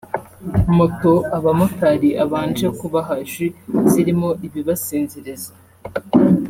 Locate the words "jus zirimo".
3.29-4.29